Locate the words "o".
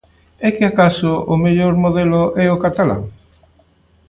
1.33-1.35, 2.55-2.61